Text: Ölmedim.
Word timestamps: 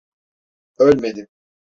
Ölmedim. 0.77 1.27